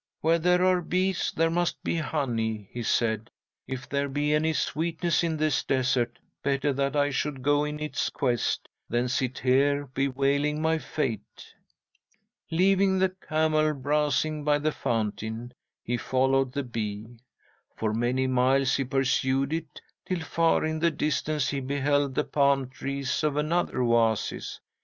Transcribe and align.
"Where 0.21 0.39
there 0.39 0.65
are 0.65 0.81
bees, 0.81 1.31
there 1.35 1.51
must 1.51 1.83
be 1.83 1.97
honey," 1.97 2.67
he 2.71 2.81
said. 2.81 3.29
"If 3.67 3.87
there 3.87 4.09
be 4.09 4.33
any 4.33 4.51
sweetness 4.51 5.23
in 5.23 5.37
this 5.37 5.63
desert, 5.63 6.17
better 6.41 6.73
that 6.73 6.95
I 6.95 7.11
should 7.11 7.43
go 7.43 7.63
in 7.65 7.79
its 7.79 8.09
quest 8.09 8.67
than 8.89 9.07
sit 9.09 9.37
here 9.37 9.85
bewailing 9.85 10.59
my 10.59 10.79
fate." 10.79 11.53
"'Leaving 12.49 12.97
the 12.97 13.09
camel 13.09 13.75
browsing 13.75 14.43
by 14.43 14.57
the 14.57 14.71
fountain, 14.71 15.53
he 15.83 15.97
followed 15.97 16.53
the 16.53 16.63
bee. 16.63 17.19
For 17.75 17.93
many 17.93 18.25
miles 18.25 18.75
he 18.77 18.83
pursued 18.83 19.53
it, 19.53 19.81
till 20.07 20.21
far 20.21 20.65
in 20.65 20.79
the 20.79 20.89
distance 20.89 21.49
he 21.49 21.59
beheld 21.59 22.15
the 22.15 22.23
palm 22.23 22.69
trees 22.69 23.23
of 23.23 23.37
another 23.37 23.83
oasis. 23.83 24.61